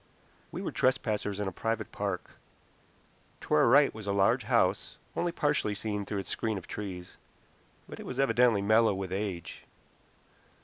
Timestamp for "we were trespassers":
0.51-1.39